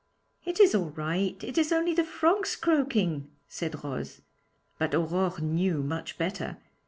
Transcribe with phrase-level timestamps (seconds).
[0.45, 4.21] 'It is all right; it is only the frogs croaking,' said Rose;
[4.79, 6.57] but Aurore knew much better.